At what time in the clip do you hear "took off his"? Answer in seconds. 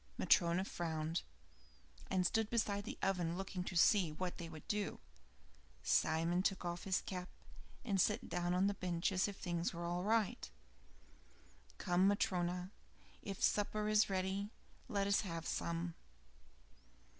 6.41-7.01